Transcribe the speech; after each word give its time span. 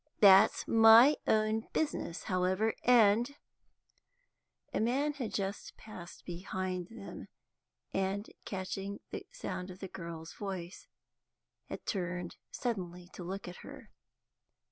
That's 0.19 0.67
my 0.67 1.15
own 1.27 1.67
business, 1.73 2.23
however, 2.23 2.73
and" 2.83 3.35
A 4.73 4.79
man 4.79 5.13
had 5.13 5.31
just 5.31 5.77
passed 5.77 6.25
behind 6.25 6.87
them, 6.89 7.27
and, 7.93 8.27
catching 8.43 8.99
the 9.11 9.27
sound 9.31 9.69
of 9.69 9.77
the 9.77 9.87
girl's 9.87 10.33
voice, 10.33 10.87
had 11.69 11.85
turned 11.85 12.37
suddenly 12.49 13.09
to 13.13 13.23
look 13.23 13.47
at 13.47 13.57
her. 13.57 13.91